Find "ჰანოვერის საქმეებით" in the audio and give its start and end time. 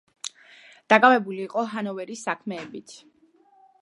1.75-2.97